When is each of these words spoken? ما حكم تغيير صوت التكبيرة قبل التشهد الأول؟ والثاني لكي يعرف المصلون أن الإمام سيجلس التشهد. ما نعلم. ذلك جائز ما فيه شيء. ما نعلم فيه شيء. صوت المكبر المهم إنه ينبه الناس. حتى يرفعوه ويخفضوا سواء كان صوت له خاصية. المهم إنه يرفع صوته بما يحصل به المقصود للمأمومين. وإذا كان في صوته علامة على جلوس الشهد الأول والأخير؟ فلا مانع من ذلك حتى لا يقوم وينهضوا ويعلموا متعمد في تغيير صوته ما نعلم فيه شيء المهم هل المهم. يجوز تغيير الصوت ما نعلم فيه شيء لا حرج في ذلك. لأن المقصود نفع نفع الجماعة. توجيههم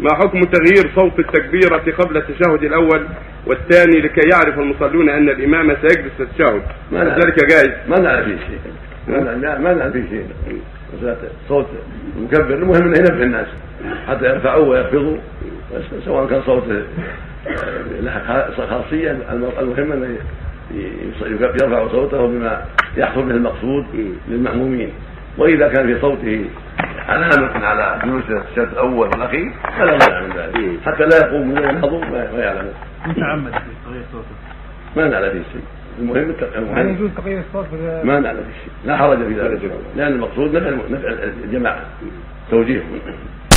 ما 0.00 0.14
حكم 0.14 0.40
تغيير 0.40 0.90
صوت 0.94 1.18
التكبيرة 1.18 1.76
قبل 1.98 2.16
التشهد 2.16 2.62
الأول؟ 2.62 3.06
والثاني 3.46 4.00
لكي 4.00 4.28
يعرف 4.32 4.58
المصلون 4.58 5.08
أن 5.08 5.28
الإمام 5.28 5.76
سيجلس 5.82 6.20
التشهد. 6.20 6.62
ما 6.92 7.04
نعلم. 7.04 7.20
ذلك 7.20 7.44
جائز 7.50 7.70
ما 7.88 8.22
فيه 8.24 8.36
شيء. 8.36 8.58
ما 9.08 9.74
نعلم 9.74 9.92
فيه 9.92 10.08
شيء. 10.08 10.26
صوت 11.48 11.66
المكبر 12.18 12.54
المهم 12.54 12.82
إنه 12.82 12.98
ينبه 12.98 13.22
الناس. 13.22 13.46
حتى 14.08 14.24
يرفعوه 14.24 14.68
ويخفضوا 14.68 15.16
سواء 16.04 16.26
كان 16.26 16.42
صوت 16.42 16.64
له 18.00 18.50
خاصية. 18.70 19.18
المهم 19.32 19.92
إنه 19.92 20.18
يرفع 21.62 21.88
صوته 21.88 22.26
بما 22.26 22.64
يحصل 22.96 23.22
به 23.22 23.30
المقصود 23.30 23.86
للمأمومين. 24.28 24.90
وإذا 25.38 25.68
كان 25.68 25.86
في 25.86 26.00
صوته 26.00 26.44
علامة 27.08 27.66
على 27.66 28.00
جلوس 28.04 28.24
الشهد 28.30 28.68
الأول 28.72 29.08
والأخير؟ 29.08 29.52
فلا 29.78 29.98
مانع 29.98 30.20
من 30.20 30.36
ذلك 30.36 30.80
حتى 30.86 31.04
لا 31.04 31.16
يقوم 31.26 31.50
وينهضوا 31.50 32.04
ويعلموا 32.34 32.72
متعمد 33.06 33.52
في 33.52 33.58
تغيير 33.86 34.02
صوته 34.12 34.26
ما 34.96 35.08
نعلم 35.08 35.30
فيه 35.30 35.42
شيء 35.52 35.62
المهم 35.98 36.16
هل 36.16 36.34
المهم. 36.56 36.88
يجوز 36.88 37.10
تغيير 37.16 37.40
الصوت 37.48 37.66
ما 38.04 38.20
نعلم 38.20 38.44
فيه 38.44 38.60
شيء 38.64 38.72
لا 38.84 38.96
حرج 38.96 39.18
في 39.18 39.40
ذلك. 39.40 39.72
لأن 39.96 40.12
المقصود 40.12 40.56
نفع 40.56 40.70
نفع 40.90 41.08
الجماعة. 41.44 41.80
توجيههم 42.50 43.00